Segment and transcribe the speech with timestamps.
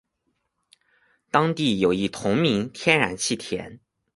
[1.29, 3.79] 当地有一同名天然气田。